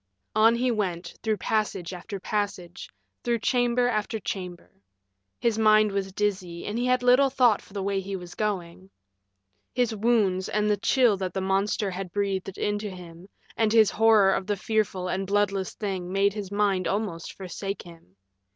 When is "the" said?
7.73-7.83, 10.71-10.77, 11.35-11.39, 14.47-14.57